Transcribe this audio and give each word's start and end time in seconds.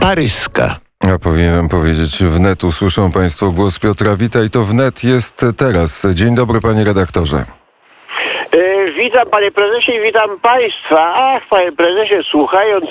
Paryska. 0.00 0.80
Ja 1.04 1.18
powinienem 1.18 1.68
powiedzieć, 1.68 2.22
wnet 2.22 2.64
usłyszą 2.64 3.10
Państwo 3.10 3.52
głos 3.52 3.78
Piotra 3.78 4.16
Wita 4.16 4.42
i 4.42 4.50
to 4.50 4.64
wnet 4.64 5.04
jest 5.04 5.46
teraz. 5.56 6.02
Dzień 6.14 6.34
dobry, 6.34 6.60
panie 6.60 6.84
redaktorze. 6.84 7.61
Witam 9.12 9.30
panie 9.30 9.50
prezesie 9.50 9.92
i 9.92 10.00
witam 10.00 10.40
państwa. 10.40 11.14
Ach, 11.14 11.42
panie 11.50 11.72
prezesie, 11.72 12.22
słuchając 12.22 12.84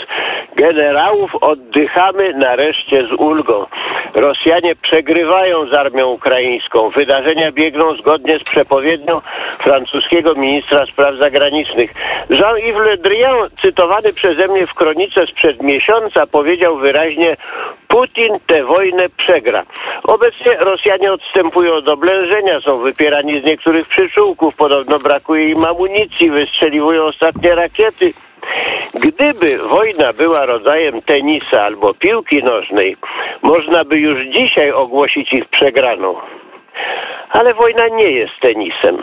generałów 0.56 1.36
oddychamy 1.36 2.34
nareszcie 2.34 3.08
z 3.08 3.12
ulgą. 3.12 3.66
Rosjanie 4.14 4.76
przegrywają 4.76 5.66
z 5.66 5.74
armią 5.74 6.08
ukraińską. 6.08 6.90
Wydarzenia 6.90 7.52
biegną 7.52 7.96
zgodnie 7.96 8.40
z 8.40 8.44
przepowiednią 8.44 9.22
francuskiego 9.60 10.36
ministra 10.36 10.86
spraw 10.86 11.16
zagranicznych. 11.16 11.94
Jean-Yves 12.30 12.86
Le 12.86 12.98
Drian, 12.98 13.50
cytowany 13.62 14.14
przeze 14.14 14.48
mnie 14.48 14.68
w 14.68 14.74
kronice 14.74 15.28
sprzed 15.28 15.62
miesiąca, 15.62 16.28
powiedział 16.28 16.78
wyraźnie 16.78 17.36
Putin 17.88 18.40
tę 18.48 18.64
wojnę 18.64 19.10
przegra. 19.18 19.64
Obecnie 20.04 20.58
Rosjanie 20.60 21.14
odstępują 21.14 21.74
od 21.74 21.88
oblężenia, 21.88 22.62
są 22.62 22.78
wypierani 22.78 23.42
z 23.42 23.44
niektórych 23.44 23.88
przyczółków, 23.88 24.56
podobno 24.56 25.00
brakuje 25.00 25.50
im 25.50 25.66
amunicji, 25.66 26.11
wystrzeliwują 26.20 27.04
ostatnie 27.04 27.56
rakiety. 27.56 28.14
Gdyby 28.94 29.58
wojna 29.58 30.14
była 30.14 30.46
rodzajem 30.46 31.02
tenisa 31.02 31.62
albo 31.62 31.94
piłki 31.94 32.44
nożnej, 32.44 32.98
można 33.42 33.84
by 33.84 33.98
już 33.98 34.28
dzisiaj 34.28 34.72
ogłosić 34.72 35.34
ich 35.34 35.46
przegraną. 35.46 36.16
Ale 37.32 37.54
wojna 37.54 37.88
nie 37.88 38.12
jest 38.12 38.40
tenisem. 38.40 38.98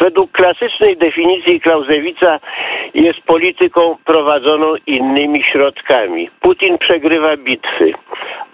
Według 0.00 0.32
klasycznej 0.32 0.96
definicji 0.96 1.60
Klauzewica 1.60 2.40
jest 2.94 3.20
polityką 3.20 3.96
prowadzoną 4.04 4.74
innymi 4.86 5.42
środkami. 5.42 6.30
Putin 6.40 6.78
przegrywa 6.78 7.36
bitwy, 7.36 7.92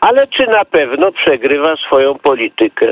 ale 0.00 0.26
czy 0.26 0.46
na 0.46 0.64
pewno 0.64 1.12
przegrywa 1.12 1.76
swoją 1.76 2.14
politykę? 2.14 2.86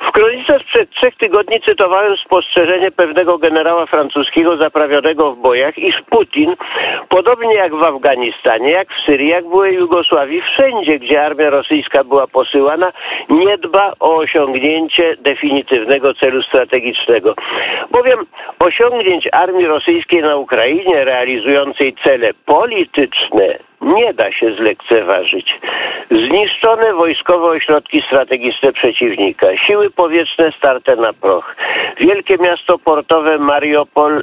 W 0.00 0.12
kronice 0.12 0.58
sprzed 0.58 0.90
trzech 0.90 1.16
tygodni 1.16 1.60
cytowałem 1.60 2.16
spostrzeżenie 2.16 2.90
pewnego 2.90 3.38
generała 3.38 3.86
francuskiego 3.86 4.56
zaprawionego 4.56 5.32
w 5.32 5.38
bojach, 5.38 5.78
iż 5.78 6.02
Putin, 6.10 6.56
podobnie 7.08 7.54
jak 7.54 7.74
w 7.74 7.82
Afganistanie, 7.82 8.70
jak 8.70 8.88
w 8.92 9.04
Syrii, 9.06 9.28
jak 9.28 9.44
w 9.44 9.50
byłej 9.50 9.74
Jugosławii, 9.74 10.42
wszędzie, 10.42 10.98
gdzie 10.98 11.24
armia 11.24 11.50
rosyjska 11.50 12.04
była 12.04 12.26
posyłana, 12.26 12.92
nie 13.28 13.58
dba 13.58 13.92
o 14.00 14.16
osiągnięcie 14.16 15.16
definitywnego 15.46 16.14
celu 16.14 16.42
strategicznego. 16.42 17.34
Bowiem 17.90 18.26
osiągnięć 18.58 19.28
armii 19.32 19.66
rosyjskiej 19.66 20.22
na 20.22 20.36
Ukrainie 20.36 21.04
realizującej 21.04 21.94
cele 22.04 22.34
polityczne 22.46 23.58
nie 23.80 24.14
da 24.14 24.32
się 24.32 24.52
zlekceważyć. 24.52 25.60
Zniszczone 26.10 26.94
wojskowe 26.94 27.46
ośrodki 27.46 28.02
strategiczne 28.06 28.72
przeciwnika, 28.72 29.56
siły 29.56 29.90
powietrzne 29.90 30.52
starte 30.52 30.96
na 30.96 31.12
proch, 31.12 31.56
wielkie 32.00 32.36
miasto 32.38 32.78
portowe 32.78 33.38
Mariupol 33.38 34.22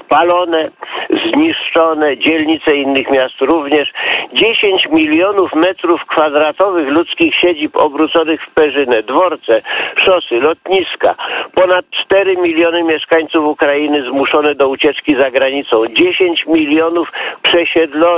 spalone, 0.00 0.70
zniszczone, 1.10 2.16
dzielnice 2.18 2.76
innych 2.76 3.10
miast 3.10 3.40
również, 3.40 3.92
10 4.32 4.88
milionów 4.88 5.54
metrów 5.54 6.04
kwadratowych 6.06 6.88
ludzkich 6.88 7.34
siedzib 7.34 7.76
obróconych 7.76 8.42
w 8.42 8.50
perzynę, 8.50 9.02
dworce, 9.02 9.62
szosy, 10.04 10.40
lotniska, 10.40 11.14
ponad 11.54 11.84
4 11.90 12.36
miliony 12.36 12.84
mieszkańców 12.84 13.44
Ukrainy 13.44 14.02
zmuszone 14.02 14.54
do 14.54 14.68
ucieczki 14.68 15.16
za 15.16 15.30
granicą, 15.30 15.86
10 15.86 16.46
milionów 16.46 17.12
przesiedlonych, 17.42 18.15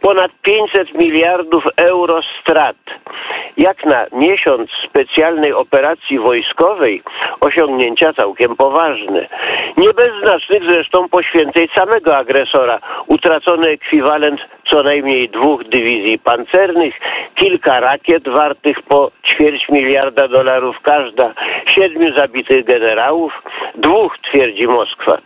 ponad 0.00 0.30
500 0.42 0.94
miliardów 0.94 1.64
euro 1.76 2.20
strat. 2.40 2.76
Jak 3.56 3.84
na 3.84 4.06
miesiąc 4.12 4.70
specjalnej 4.88 5.52
operacji 5.52 6.18
wojskowej 6.18 7.02
osiągnięcia 7.40 8.12
całkiem 8.12 8.56
poważne. 8.56 9.26
Nie 9.76 9.92
bez 9.92 10.20
znacznych 10.20 10.64
zresztą 10.64 11.08
poświęceń 11.08 11.68
samego 11.74 12.16
agresora. 12.16 12.78
Utracony 13.06 13.68
ekwiwalent 13.68 14.40
co 14.70 14.82
najmniej 14.82 15.28
dwóch 15.28 15.64
dywizji 15.64 16.18
pancernych, 16.18 17.00
kilka 17.34 17.80
rakiet 17.80 18.28
wartych 18.28 18.82
po 18.82 19.10
ćwierć 19.24 19.68
miliarda 19.68 20.28
dolarów 20.28 20.80
każda, 20.80 21.32
siedmiu 21.74 22.14
zabitych 22.14 22.64
generałów, 22.64 23.42
dwóch 23.74 24.18
twierdzi 24.18 24.66
Moskwa, 24.66 25.18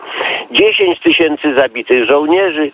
dziesięć 0.51 1.01
tysięcy 1.01 1.55
zabitych 1.55 2.05
żołnierzy, 2.05 2.71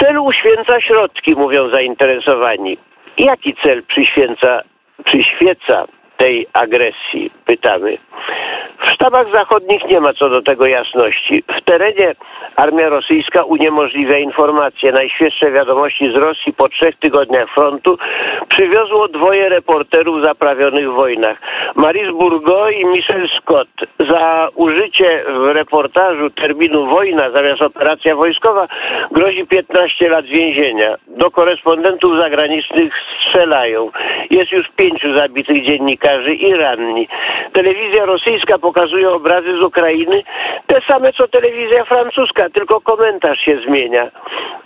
Cel 0.00 0.18
uświęca 0.18 0.80
środki, 0.80 1.34
mówią 1.34 1.68
zainteresowani. 1.68 2.76
Jaki 3.18 3.54
cel 3.54 3.82
przyświęca, 3.82 4.62
przyświeca 5.04 5.84
tej 6.16 6.46
agresji? 6.52 7.30
Pytamy. 7.44 7.98
W 8.86 8.94
sztabach 8.94 9.30
zachodnich 9.30 9.84
nie 9.88 10.00
ma 10.00 10.12
co 10.12 10.28
do 10.28 10.42
tego 10.42 10.66
jasności. 10.66 11.42
W 11.60 11.64
terenie 11.64 12.14
armia 12.56 12.88
rosyjska 12.88 13.42
uniemożliwia 13.42 14.18
informacje. 14.18 14.92
Najświeższe 14.92 15.50
wiadomości 15.50 16.12
z 16.12 16.14
Rosji 16.14 16.52
po 16.52 16.68
trzech 16.68 16.96
tygodniach 16.96 17.50
frontu 17.50 17.98
przywiozło 18.48 19.08
dwoje 19.08 19.48
reporterów 19.48 20.22
zaprawionych 20.22 20.90
w 20.90 20.94
wojnach. 20.94 21.38
Maris 21.74 22.10
Burgo 22.10 22.70
i 22.70 22.84
Michel 22.84 23.28
Scott. 23.28 23.68
Za 24.08 24.48
użycie 24.54 25.24
w 25.28 25.46
reportażu 25.46 26.30
terminu 26.30 26.86
wojna 26.86 27.30
zamiast 27.30 27.62
operacja 27.62 28.16
wojskowa 28.16 28.68
grozi 29.10 29.46
15 29.46 30.08
lat 30.08 30.24
więzienia. 30.24 30.96
Do 31.08 31.30
korespondentów 31.30 32.16
zagranicznych 32.16 32.94
strzelają. 33.16 33.90
Jest 34.30 34.52
już 34.52 34.68
pięciu 34.76 35.14
zabitych 35.14 35.64
dziennikarzy 35.64 36.34
i 36.34 36.54
ranni. 36.54 37.08
Telewizja 37.52 38.04
rosyjska 38.04 38.58
pokazuje 38.76 39.10
obrazy 39.10 39.56
z 39.56 39.62
Ukrainy, 39.62 40.22
te 40.66 40.80
same 40.80 41.12
co 41.12 41.28
telewizja 41.28 41.84
francuska, 41.84 42.50
tylko 42.50 42.80
komentarz 42.80 43.38
się 43.38 43.60
zmienia. 43.66 44.10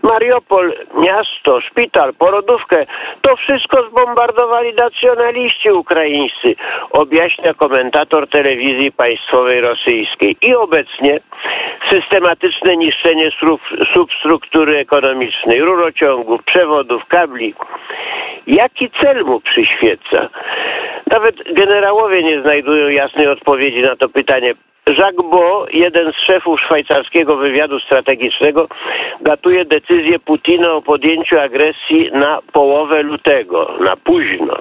Mariupol, 0.02 0.72
miasto, 0.94 1.60
szpital, 1.60 2.14
porodówkę, 2.14 2.86
to 3.22 3.36
wszystko 3.36 3.88
zbombardowali 3.90 4.74
nacjonaliści 4.74 5.70
ukraińscy, 5.70 6.54
objaśnia 6.90 7.54
komentator 7.54 8.28
telewizji 8.28 8.92
państwowej 8.92 9.60
rosyjskiej. 9.60 10.36
I 10.42 10.54
obecnie 10.54 11.20
systematyczne 11.90 12.76
niszczenie 12.76 13.30
substruktury 13.94 14.78
ekonomicznej, 14.78 15.60
rurociągów, 15.60 16.44
przewodów, 16.44 17.06
kabli. 17.06 17.54
Jaki 18.46 18.90
cel 18.90 19.24
mu 19.24 19.40
przyświeca? 19.40 20.28
Nawet 21.10 21.52
generałowie 21.52 22.22
nie 22.22 22.42
znajdują 22.42 22.88
jasnej 22.88 23.28
odpowiedzi 23.28 23.82
na 23.82 23.96
to 23.96 24.08
pytanie. 24.08 24.54
Jacques 24.86 25.30
Beau, 25.30 25.66
jeden 25.72 26.12
z 26.12 26.16
szefów 26.16 26.60
szwajcarskiego 26.60 27.36
wywiadu 27.36 27.80
strategicznego, 27.80 28.68
datuje 29.20 29.64
decyzję 29.64 30.18
Putina 30.18 30.72
o 30.72 30.82
podjęciu 30.82 31.38
agresji 31.38 32.10
na 32.12 32.38
połowę 32.52 33.02
lutego, 33.02 33.74
na 33.80 33.96
późno. 33.96 34.56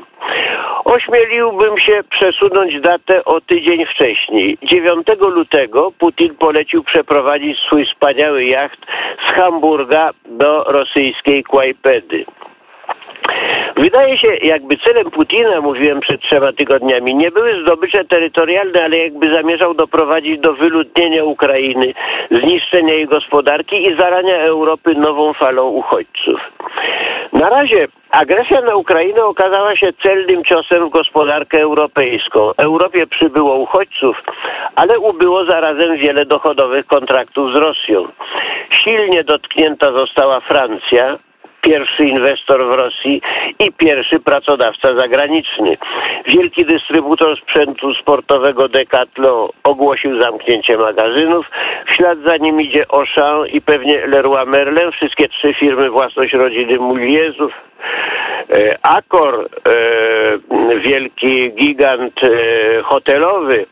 Ośmieliłbym 0.86 1.78
się 1.78 2.04
przesunąć 2.10 2.82
datę 2.82 3.26
o 3.26 3.42
tydzień 3.42 3.86
wcześniej. 3.86 4.58
9 4.64 5.08
lutego 5.20 5.92
Putin 6.00 6.36
polecił 6.36 6.84
przeprowadzić 6.84 7.60
swój 7.60 7.86
wspaniały 7.86 8.46
jacht 8.46 8.86
z 9.30 9.34
Hamburga 9.34 10.10
do 10.26 10.64
rosyjskiej 10.64 11.44
Kłajpedy. 11.44 12.26
Wydaje 13.76 14.18
się, 14.18 14.28
jakby 14.28 14.78
celem 14.78 15.12
Putina, 15.12 15.62
mówiłem 15.62 16.00
przed 16.00 16.22
trzema 16.22 16.54
tygodniami, 16.54 17.16
nie 17.16 17.32
były 17.32 17.62
zdobycze 17.62 18.06
terytorialne, 18.06 18.84
ale 18.84 18.98
jakby 18.98 19.32
zamierzał 19.32 19.74
doprowadzić 19.74 20.40
do 20.40 20.54
wyludnienia 20.54 21.24
Ukrainy, 21.24 21.94
zniszczenia 22.32 22.94
jej 22.94 23.08
gospodarki 23.08 23.88
i 23.88 23.96
zarania 23.96 24.38
Europy 24.38 24.96
nową 24.96 25.34
falą 25.34 25.68
uchodźców. 25.70 26.52
Na 27.34 27.50
razie 27.50 27.88
agresja 28.12 28.62
na 28.62 28.76
Ukrainę 28.76 29.26
okazała 29.26 29.76
się 29.76 29.94
celnym 29.94 30.44
ciosem 30.44 30.86
w 30.86 30.90
gospodarkę 30.90 31.62
europejską. 31.62 32.52
Europie 32.58 33.08
przybyło 33.08 33.56
uchodźców, 33.56 34.24
ale 34.76 35.00
ubyło 35.00 35.46
zarazem 35.46 35.98
wiele 35.98 36.26
dochodowych 36.26 36.86
kontraktów 36.86 37.52
z 37.52 37.56
Rosją. 37.56 38.08
Silnie 38.84 39.24
dotknięta 39.24 39.92
została 39.92 40.40
Francja, 40.40 41.18
pierwszy 41.62 42.06
inwestor 42.06 42.66
w 42.66 42.72
Rosji 42.72 43.22
i 43.60 43.72
pierwszy 43.72 44.20
pracodawca 44.20 44.94
zagraniczny. 44.94 45.78
Wielki 46.26 46.66
dystrybutor 46.66 47.38
sprzętu 47.38 47.94
sportowego 47.94 48.70
Decathlon 48.70 49.50
ogłosił 49.64 50.18
zamknięcie 50.18 50.78
magazynów. 50.78 51.52
W 51.86 51.92
ślad 51.92 52.20
za 52.20 52.38
nim 52.38 52.62
idzie 52.62 52.86
Auchan 52.90 53.48
i 53.54 53.62
pewnie 53.62 54.08
Leroy 54.08 54.46
Merlin. 54.46 54.92
Wszystkie 54.92 55.30
trzy 55.30 55.54
firmy 55.54 55.90
własność 55.90 56.34
rodziny 56.34 56.78
Muliezów. 56.78 57.54
E, 58.50 58.78
Accor, 58.82 59.50
e, 59.66 60.80
wielki 60.80 61.52
gigant 61.54 62.24
e, 62.24 62.28
hotelowy, 62.82 63.66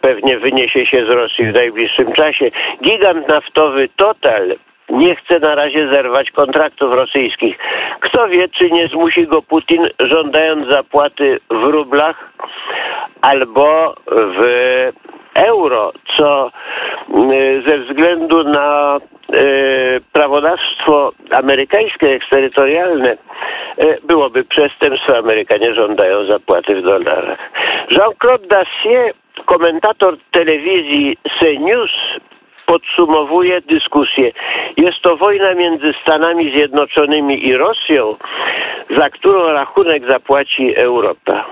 pewnie 0.00 0.38
wyniesie 0.38 0.86
się 0.86 1.06
z 1.06 1.08
Rosji 1.08 1.46
w 1.46 1.54
najbliższym 1.54 2.12
czasie. 2.12 2.50
Gigant 2.82 3.28
naftowy 3.28 3.88
Total 3.96 4.56
nie 4.90 5.16
chce 5.16 5.38
na 5.38 5.54
razie 5.54 5.88
zerwać 5.88 6.30
kontraktów 6.30 6.94
rosyjskich. 6.94 7.58
Kto 8.00 8.28
wie, 8.28 8.48
czy 8.48 8.70
nie 8.70 8.88
zmusi 8.88 9.26
go 9.26 9.42
Putin 9.42 9.88
żądając 10.00 10.68
zapłaty 10.68 11.38
w 11.50 11.62
rublach 11.62 12.32
albo 13.20 13.94
w 14.06 14.92
euro, 15.36 15.92
co 16.16 16.50
y, 17.32 17.62
ze 17.66 17.78
względu 17.78 18.44
na 18.44 19.00
y, 19.34 20.00
prawodawstwo 20.12 21.12
amerykańskie, 21.30 22.08
eksterytorialne, 22.08 23.16
y, 23.78 23.98
byłoby 24.04 24.44
przestępstwo. 24.44 25.18
Amerykanie 25.18 25.74
żądają 25.74 26.24
zapłaty 26.24 26.74
w 26.74 26.82
dolarach. 26.82 27.50
Jean-Claude 27.90 28.46
Dacier, 28.46 29.12
komentator 29.44 30.16
telewizji 30.30 31.16
CNews, 31.38 31.90
podsumowuje 32.66 33.60
dyskusję. 33.60 34.32
Jest 34.76 35.02
to 35.02 35.16
wojna 35.16 35.54
między 35.54 35.92
Stanami 36.02 36.50
Zjednoczonymi 36.50 37.46
i 37.46 37.56
Rosją, 37.56 38.16
za 38.96 39.10
którą 39.10 39.52
rachunek 39.52 40.06
zapłaci 40.06 40.76
Europa. 40.76 41.44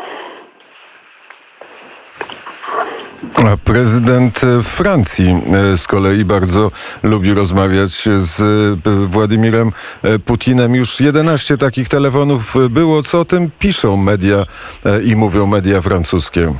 A 3.36 3.56
prezydent 3.64 4.40
Francji 4.62 5.42
e, 5.72 5.76
z 5.76 5.86
kolei 5.86 6.24
bardzo 6.24 6.70
lubi 7.02 7.34
rozmawiać 7.34 7.90
z 8.18 8.40
e, 8.40 9.06
Władimirem 9.06 9.72
e, 10.02 10.18
Putinem. 10.18 10.74
Już 10.74 11.00
11 11.00 11.56
takich 11.56 11.88
telefonów 11.88 12.54
było. 12.70 13.02
Co 13.02 13.20
o 13.20 13.24
tym 13.24 13.50
piszą 13.58 13.96
media 13.96 14.44
i 15.04 15.16
mówią 15.16 15.46
media 15.46 15.80
francuskie? 15.80 16.52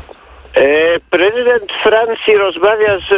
Prezydent 1.10 1.72
Francji 1.82 2.36
rozmawia 2.36 2.98
z 2.98 3.10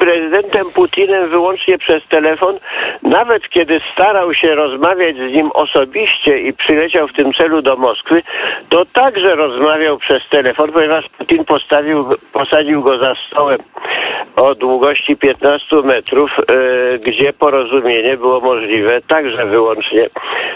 prezydentem 0.00 0.66
Putinem 0.74 1.28
wyłącznie 1.28 1.78
przez 1.78 2.08
telefon, 2.08 2.58
nawet 3.02 3.48
kiedy 3.48 3.80
starał 3.92 4.34
się 4.34 4.54
rozmawiać 4.54 5.16
z 5.16 5.32
nim 5.32 5.50
osobiście 5.54 6.38
i 6.38 6.52
przyleciał 6.52 7.08
w 7.08 7.12
tym 7.12 7.32
celu 7.32 7.62
do 7.62 7.76
Moskwy, 7.76 8.22
to 8.68 8.84
także 8.84 9.34
rozmawiał 9.34 9.98
przez 9.98 10.28
telefon, 10.28 10.72
ponieważ 10.72 11.08
Putin 11.18 11.44
postawił, 11.44 12.04
posadził 12.32 12.82
go 12.82 12.98
za 12.98 13.14
stołem 13.26 13.58
o 14.36 14.54
długości 14.54 15.16
15 15.16 15.76
metrów, 15.76 16.30
e, 16.38 16.98
gdzie 16.98 17.32
porozumienie 17.32 18.16
było 18.16 18.40
możliwe 18.40 19.00
także 19.00 19.46
wyłącznie 19.46 20.06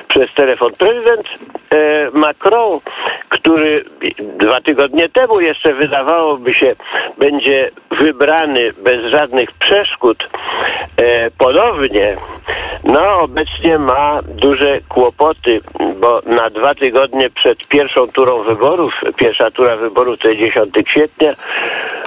przez 0.09 0.35
telefon. 0.35 0.73
Prezydent 0.79 1.29
e, 1.71 2.11
Macron, 2.19 2.81
który 3.29 3.85
dwa 4.19 4.61
tygodnie 4.61 5.09
temu 5.09 5.41
jeszcze 5.41 5.73
wydawałoby 5.73 6.55
się 6.55 6.75
będzie 7.19 7.71
wybrany 7.91 8.73
bez 8.85 9.05
żadnych 9.05 9.34
przeszkód. 9.59 10.29
E, 10.97 11.31
ponownie, 11.31 12.17
no 12.85 13.21
obecnie 13.21 13.79
ma 13.79 14.21
duże 14.23 14.81
kłopoty, 14.89 15.61
bo 16.01 16.23
na 16.27 16.51
dwa 16.51 16.75
tygodnie 16.75 17.31
przed 17.31 17.67
pierwszą 17.69 18.09
turą 18.09 18.43
wyborów, 18.43 19.01
pierwsza 19.17 19.51
tura 19.51 19.77
wyborów 19.77 20.19
to 20.19 20.29
jest 20.29 20.41
10 20.41 20.75
kwietnia, 20.87 21.35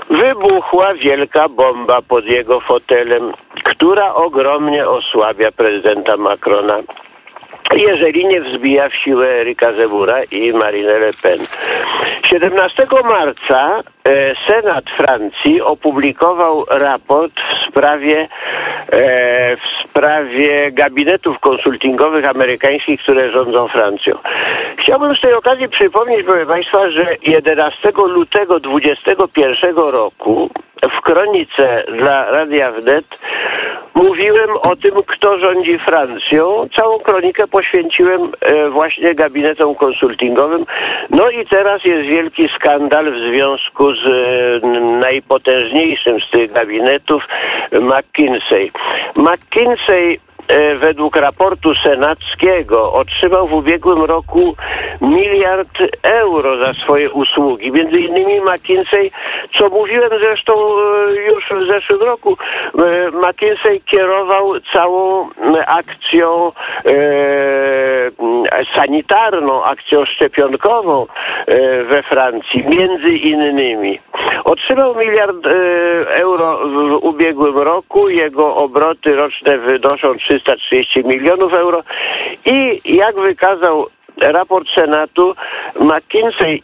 wybuchła 0.09 0.93
wielka 0.93 1.49
bomba 1.49 2.01
pod 2.01 2.25
jego 2.25 2.59
fotelem, 2.59 3.31
która 3.63 4.13
ogromnie 4.13 4.89
osłabia 4.89 5.51
prezydenta 5.51 6.17
Macrona 6.17 6.77
jeżeli 7.77 8.25
nie 8.25 8.41
wzbija 8.41 8.89
w 8.89 8.95
siłę 8.95 9.27
Erika 9.27 9.71
Zemura 9.71 10.23
i 10.31 10.53
Marine 10.53 10.99
Le 10.99 11.11
Pen. 11.23 11.39
17 12.29 12.87
marca 13.03 13.83
e, 14.03 14.35
Senat 14.47 14.85
Francji 14.97 15.61
opublikował 15.61 16.65
raport 16.69 17.33
w 17.33 17.69
sprawie, 17.69 18.27
e, 18.91 19.55
w 19.55 19.89
sprawie 19.89 20.71
gabinetów 20.71 21.39
konsultingowych 21.39 22.25
amerykańskich, 22.25 23.01
które 23.01 23.31
rządzą 23.31 23.67
Francją. 23.67 24.17
Chciałbym 24.77 25.15
z 25.15 25.21
tej 25.21 25.33
okazji 25.33 25.69
przypomnieć, 25.69 26.25
proszę 26.25 26.45
Państwa, 26.45 26.89
że 26.89 27.05
11 27.21 27.91
lutego 27.95 28.59
2021 28.59 29.75
roku 29.75 30.49
w 30.81 31.01
kronice 31.01 31.83
dla 31.97 32.31
Radia 32.31 32.71
Wnet 32.71 33.05
mówiłem 33.97 34.49
o 34.63 34.75
tym, 34.75 34.91
kto 35.07 35.39
rządzi 35.39 35.77
Francją. 35.77 36.67
Całą 36.75 36.99
kronikę 36.99 37.47
poświęciłem 37.47 38.21
e, 38.41 38.69
właśnie 38.69 39.15
gabinetom 39.15 39.75
konsultingowym. 39.75 40.65
No 41.09 41.29
i 41.29 41.45
teraz 41.45 41.83
jest 41.83 42.07
wielki 42.07 42.49
skandal 42.55 43.11
w 43.11 43.17
związku 43.17 43.93
z 43.93 44.05
e, 44.05 44.67
najpotężniejszym 44.99 46.19
z 46.19 46.29
tych 46.29 46.51
gabinetów, 46.51 47.27
McKinsey. 47.71 48.71
McKinsey 49.15 50.19
według 50.79 51.15
raportu 51.15 51.75
senackiego 51.75 52.93
otrzymał 52.93 53.47
w 53.47 53.53
ubiegłym 53.53 54.03
roku 54.03 54.55
miliard 55.01 55.77
euro 56.03 56.57
za 56.57 56.73
swoje 56.73 57.11
usługi. 57.11 57.71
Między 57.71 57.99
innymi 57.99 58.41
McKinsey, 58.41 59.11
co 59.57 59.69
mówiłem 59.69 60.09
zresztą 60.09 60.53
e, 60.53 61.15
już 61.15 61.49
w 61.49 61.67
zeszłym 61.67 62.01
roku, 62.01 62.37
e, 62.77 63.11
McKinsey 63.11 63.81
kierował 63.85 64.59
całą 64.73 65.29
akcją 65.67 66.51
sanitarną, 68.75 69.63
akcją 69.63 70.05
szczepionkową 70.05 71.05
we 71.89 72.03
Francji, 72.03 72.65
między 72.67 73.09
innymi. 73.09 73.99
Otrzymał 74.47 74.95
miliard 74.95 75.47
euro 76.07 76.57
w 76.57 76.99
ubiegłym 77.01 77.57
roku, 77.57 78.09
jego 78.09 78.55
obroty 78.55 79.15
roczne 79.15 79.57
wynoszą 79.57 80.17
300 80.17 80.55
330 80.55 81.03
milionów 81.05 81.53
euro. 81.53 81.83
I 82.45 82.81
jak 82.95 83.15
wykazał 83.15 83.87
raport 84.17 84.67
Senatu, 84.75 85.35
McKinsey 85.79 86.63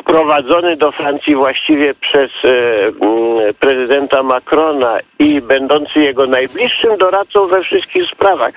wprowadzony 0.00 0.76
do 0.76 0.92
Francji 0.92 1.34
właściwie 1.34 1.94
przez 1.94 2.30
e, 2.44 3.52
prezydenta 3.60 4.22
Macrona 4.22 4.98
i 5.18 5.40
będący 5.40 6.00
jego 6.00 6.26
najbliższym 6.26 6.96
doradcą 6.98 7.46
we 7.46 7.62
wszystkich 7.62 8.10
sprawach. 8.10 8.52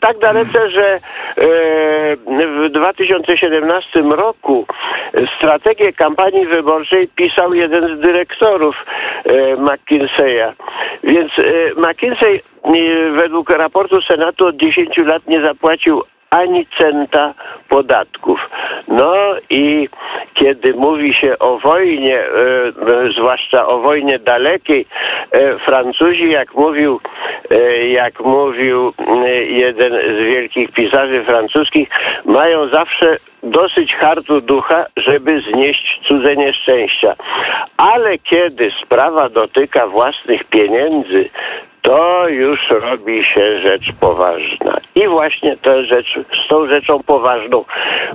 Tak 0.00 0.18
dalece, 0.18 0.70
że 0.70 1.00
w 2.26 2.68
2017 2.70 4.02
roku 4.02 4.66
strategię 5.36 5.92
kampanii 5.92 6.46
wyborczej 6.46 7.08
pisał 7.08 7.54
jeden 7.54 7.96
z 7.96 8.00
dyrektorów 8.00 8.86
McKinseya. 9.58 10.52
Więc 11.04 11.32
McKinsey 11.76 12.40
według 13.12 13.50
raportu 13.50 14.02
Senatu 14.02 14.46
od 14.46 14.56
10 14.56 14.96
lat 14.96 15.26
nie 15.26 15.40
zapłacił 15.40 16.02
ani 16.30 16.66
centa 16.66 17.34
podatków. 17.68 18.50
No 18.88 19.14
i 19.50 19.88
kiedy 20.34 20.74
mówi 20.74 21.14
się 21.14 21.38
o 21.38 21.58
wojnie, 21.58 22.18
e, 22.18 22.24
e, 22.24 23.12
zwłaszcza 23.12 23.66
o 23.66 23.78
wojnie 23.78 24.18
dalekiej, 24.18 24.86
e, 25.30 25.58
Francuzi, 25.58 26.30
jak 26.30 26.54
mówił, 26.54 27.00
e, 27.50 27.88
jak 27.88 28.20
mówił 28.20 28.92
e, 29.08 29.28
jeden 29.44 29.92
z 29.92 30.18
wielkich 30.26 30.72
pisarzy 30.72 31.24
francuskich, 31.24 31.88
mają 32.24 32.68
zawsze 32.68 33.16
dosyć 33.42 33.94
hartu 33.94 34.40
ducha, 34.40 34.86
żeby 34.96 35.40
znieść 35.40 36.00
cudze 36.08 36.36
nieszczęścia. 36.36 37.14
Ale 37.76 38.18
kiedy 38.18 38.70
sprawa 38.82 39.28
dotyka 39.28 39.86
własnych 39.86 40.44
pieniędzy, 40.44 41.30
to 41.82 42.28
już 42.28 42.70
robi 42.70 43.24
się 43.24 43.60
rzecz 43.60 43.92
poważna. 44.00 44.76
I 44.94 45.08
właśnie 45.08 45.56
tę 45.56 45.84
rzecz, 45.84 46.18
z 46.44 46.48
tą 46.48 46.66
rzeczą 46.66 47.02
poważną 47.02 47.64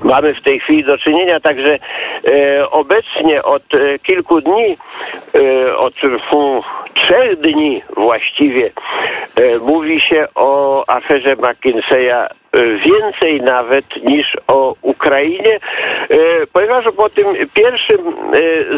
mamy 0.04 0.34
w 0.34 0.42
tej 0.42 0.60
chwili 0.60 0.84
do 0.84 0.98
czynienia. 0.98 1.40
Także 1.40 1.80
e, 2.28 2.70
obecnie 2.70 3.44
od 3.44 3.74
e, 3.74 4.00
kilku 4.00 4.42
dni, 4.42 4.78
e, 5.36 5.78
od 5.78 5.94
trzech 6.96 7.40
dni 7.40 7.82
właściwie, 7.96 8.72
e, 9.36 9.58
mówi 9.60 10.02
się 10.02 10.28
o 10.36 10.84
aferze 10.88 11.36
McKinseya 11.36 12.28
więcej 12.86 13.42
nawet 13.42 14.04
niż 14.04 14.38
o 14.48 14.76
Ukrainie, 14.82 15.56
e, 16.10 16.18
ponieważ 16.54 16.86
po 16.98 17.10
tym 17.10 17.26
pierwszym 17.54 17.98
e, 18.08 18.14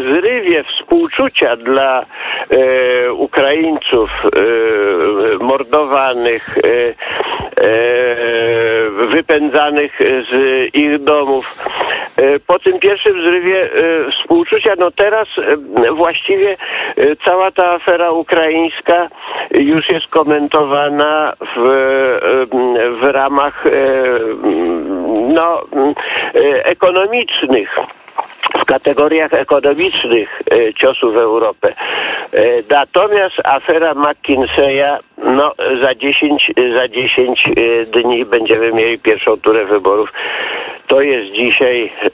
zrywie 0.02 0.64
współczucia 0.64 1.56
dla 1.56 2.02
e, 2.02 3.12
Ukraińców 3.12 4.10
mordowanych, 5.40 6.58
wypędzanych 9.06 9.98
z 10.30 10.34
ich 10.74 10.98
domów. 10.98 11.54
Po 12.46 12.58
tym 12.58 12.78
pierwszym 12.78 13.12
zrywie 13.12 13.68
współczucia, 14.12 14.72
no 14.78 14.90
teraz 14.90 15.28
właściwie 15.92 16.56
cała 17.24 17.50
ta 17.50 17.70
afera 17.72 18.10
ukraińska 18.10 19.08
już 19.50 19.88
jest 19.88 20.06
komentowana 20.06 21.32
w, 21.56 21.60
w 23.00 23.02
ramach 23.02 23.64
no, 25.28 25.62
ekonomicznych 26.64 27.76
w 28.54 28.64
kategoriach 28.64 29.34
ekonomicznych 29.34 30.42
ciosów 30.76 31.14
w 31.14 31.16
Europę. 31.16 31.74
Natomiast 32.70 33.36
afera 33.44 33.94
McKinseya 33.94 34.98
no, 35.24 35.52
za 35.82 35.94
10, 35.94 36.52
za 36.74 36.88
10 36.88 37.44
e, 37.48 37.86
dni 37.86 38.24
będziemy 38.24 38.72
mieli 38.72 38.98
pierwszą 38.98 39.36
turę 39.36 39.64
wyborów. 39.64 40.12
To 40.86 41.00
jest 41.00 41.32
dzisiaj 41.32 41.92
e, 42.04 42.10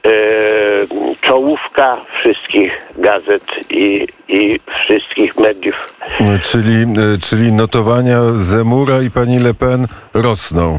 czołówka 1.20 1.96
wszystkich 2.18 2.72
gazet 2.96 3.44
i, 3.70 4.06
i 4.28 4.60
wszystkich 4.84 5.36
mediów. 5.36 5.94
Czyli, 6.42 6.82
e, 6.82 7.18
czyli 7.22 7.52
notowania 7.52 8.18
Zemura 8.34 9.02
i 9.02 9.10
pani 9.10 9.38
Le 9.38 9.54
Pen 9.54 9.86
rosną. 10.14 10.78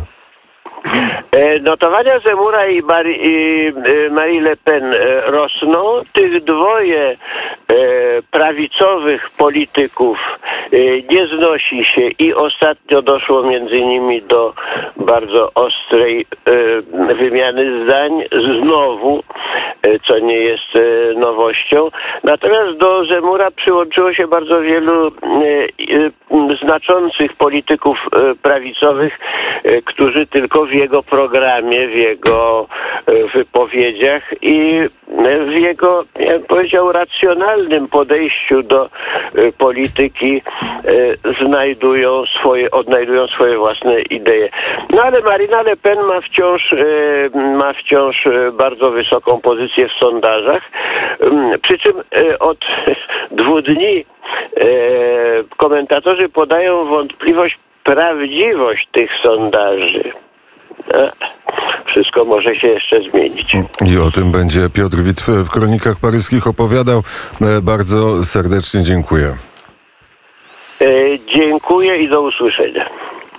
E, 1.31 1.59
Notowania 1.59 2.19
Zemura 2.19 2.67
i, 2.67 2.81
Mari, 2.81 3.17
i 3.21 3.67
e, 3.67 4.09
Marie 4.09 4.41
Le 4.41 4.55
Pen 4.55 4.93
e, 4.93 5.21
rosną. 5.21 6.01
Tych 6.13 6.43
dwoje 6.43 7.17
prawicowych 8.31 9.29
polityków 9.37 10.17
nie 11.09 11.27
znosi 11.27 11.85
się 11.85 12.01
i 12.19 12.33
ostatnio 12.33 13.01
doszło 13.01 13.43
między 13.43 13.81
nimi 13.81 14.21
do 14.21 14.53
bardzo 14.97 15.51
ostrej 15.55 16.25
e, 17.09 17.13
wymiany 17.13 17.83
zdań 17.83 18.11
znowu, 18.61 19.23
e, 19.81 19.99
co 19.99 20.19
nie 20.19 20.37
jest 20.37 20.77
nowością. 21.15 21.89
Natomiast 22.23 22.77
do 22.77 23.05
Zemura 23.05 23.51
przyłączyło 23.51 24.13
się 24.13 24.27
bardzo 24.27 24.61
wielu 24.61 25.11
znaczących 26.61 27.33
polityków 27.33 27.97
prawicowych, 28.41 29.19
którzy 29.85 30.27
tylko 30.27 30.65
w 30.65 30.71
jego 30.71 31.03
programie, 31.03 31.87
w 31.87 31.95
jego 31.95 32.67
wypowiedziach 33.33 34.33
i 34.41 34.81
w 35.45 35.51
jego, 35.51 36.05
ja 36.19 36.31
bym 36.31 36.43
powiedział, 36.43 36.91
racjonalnym 36.91 37.87
podejściu 37.87 38.63
do 38.63 38.85
e, 38.85 39.51
polityki 39.51 40.41
e, 41.31 41.45
znajdują 41.45 42.25
swoje, 42.25 42.71
odnajdują 42.71 43.27
swoje 43.27 43.57
własne 43.57 44.01
idee. 44.01 44.49
No 44.93 45.01
ale 45.01 45.21
Marina 45.21 45.61
Le 45.61 45.75
Pen 45.75 45.99
ma 45.99 46.21
wciąż, 46.21 46.73
e, 46.73 47.39
ma 47.39 47.73
wciąż 47.73 48.27
bardzo 48.53 48.91
wysoką 48.91 49.41
pozycję 49.41 49.87
w 49.87 49.91
sondażach, 49.91 50.71
Mm, 51.19 51.59
przy 51.59 51.77
czym 51.77 51.93
od 52.39 52.57
dwóch 53.31 53.61
dni 53.61 54.05
komentatorzy 55.57 56.29
podają 56.29 56.85
wątpliwość 56.85 57.59
prawdziwość 57.83 58.87
tych 58.91 59.11
sondaży. 59.23 60.24
E, 60.93 61.11
Wszystko 61.85 62.25
może 62.25 62.55
się 62.55 62.67
jeszcze 62.67 63.01
zmienić. 63.01 63.53
I 63.85 63.97
o 63.97 64.11
tym 64.11 64.31
będzie 64.31 64.69
Piotr 64.69 64.97
Witw 64.97 65.27
w 65.27 65.49
Kronikach 65.49 65.99
Paryskich 65.99 66.47
opowiadał. 66.47 67.03
E, 67.41 67.61
Bardzo 67.61 68.23
serdecznie 68.23 68.83
dziękuję. 68.83 69.35
E, 70.81 70.85
Dziękuję 71.35 71.97
i 71.97 72.09
do 72.09 72.21
usłyszenia. 72.21 72.85